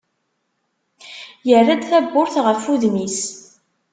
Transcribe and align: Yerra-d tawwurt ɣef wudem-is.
Yerra-d 1.47 1.81
tawwurt 1.89 2.35
ɣef 2.45 2.61
wudem-is. 2.67 3.19